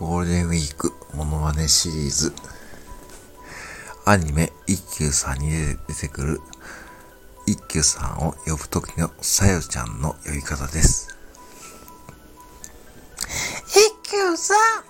[0.00, 2.32] ゴールデンウィークモノマネシリーズ。
[4.06, 6.40] アニメ一休さんに出てくる
[7.46, 11.14] 一休さんを呼ぶときのさよちゃんの呼び方です。
[13.68, 14.89] 一休さん